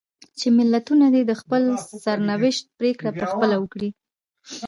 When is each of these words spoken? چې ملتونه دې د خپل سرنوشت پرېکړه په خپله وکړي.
چې 0.39 0.47
ملتونه 0.57 1.05
دې 1.13 1.21
د 1.29 1.33
خپل 1.41 1.63
سرنوشت 2.03 2.63
پرېکړه 2.79 3.11
په 3.19 3.25
خپله 3.31 3.55
وکړي. 3.59 3.89